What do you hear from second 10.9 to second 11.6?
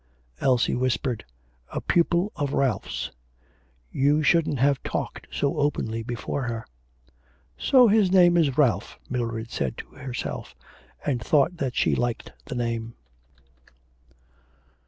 and thought